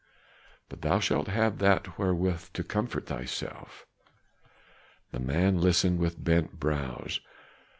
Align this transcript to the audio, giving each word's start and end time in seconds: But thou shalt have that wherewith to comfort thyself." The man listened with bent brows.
But 0.67 0.81
thou 0.81 0.99
shalt 0.99 1.27
have 1.27 1.59
that 1.59 1.99
wherewith 1.99 2.49
to 2.53 2.63
comfort 2.63 3.05
thyself." 3.05 3.85
The 5.11 5.19
man 5.19 5.61
listened 5.61 5.99
with 5.99 6.23
bent 6.23 6.59
brows. 6.59 7.19